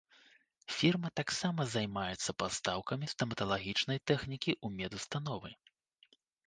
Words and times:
Фірма 0.77 1.11
таксама 1.19 1.61
займаецца 1.75 2.35
пастаўкамі 2.41 3.11
стаматалагічнай 3.15 4.03
тэхнікі 4.13 4.51
ў 4.65 4.81
медустановы. 4.81 5.49